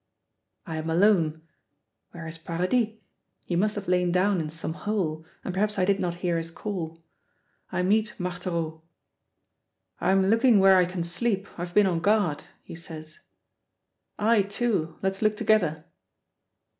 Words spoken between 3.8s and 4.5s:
lain down in